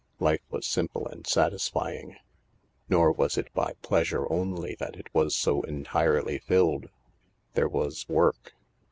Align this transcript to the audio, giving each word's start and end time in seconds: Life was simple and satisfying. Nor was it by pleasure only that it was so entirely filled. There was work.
Life 0.19 0.41
was 0.49 0.65
simple 0.65 1.05
and 1.07 1.27
satisfying. 1.27 2.15
Nor 2.89 3.11
was 3.11 3.37
it 3.37 3.53
by 3.53 3.75
pleasure 3.83 4.25
only 4.33 4.73
that 4.79 4.95
it 4.95 5.13
was 5.13 5.35
so 5.35 5.61
entirely 5.61 6.39
filled. 6.39 6.89
There 7.53 7.69
was 7.69 8.09
work. 8.09 8.55